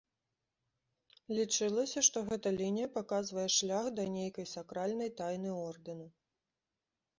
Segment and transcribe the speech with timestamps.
[1.39, 6.07] Лічылася, што гэта лінія паказвае шлях да нейкай сакральнай тайны ордэну.